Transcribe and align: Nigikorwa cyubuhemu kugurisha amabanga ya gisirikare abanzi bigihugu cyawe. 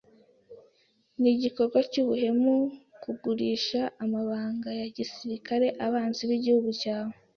Nigikorwa 1.21 1.79
cyubuhemu 1.91 2.53
kugurisha 3.03 3.81
amabanga 4.03 4.69
ya 4.79 4.87
gisirikare 4.97 5.67
abanzi 5.85 6.21
bigihugu 6.29 6.69
cyawe. 6.81 7.13